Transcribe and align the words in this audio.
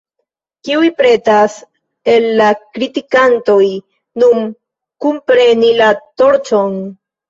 Kiuj 0.69 0.87
pretas, 1.01 1.57
el 2.15 2.27
la 2.41 2.49
kritikantoj, 2.63 3.61
nun 4.25 4.53
kunpreni 5.07 5.75
la 5.87 5.97
torĉon? 6.21 6.79